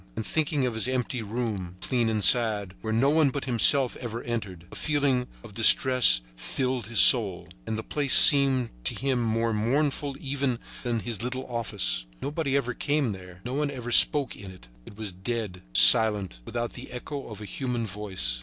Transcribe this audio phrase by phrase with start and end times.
[0.15, 4.23] And, thinking of his empty room, clean and sad, where no one but himself ever
[4.23, 9.53] entered, a feeling of distress filled his soul; and the place seemed to him more
[9.53, 12.05] mournful even than his little office.
[12.19, 14.67] Nobody ever came there; no one ever spoke in it.
[14.87, 18.39] It was dead, silent, without the echo of a human voice.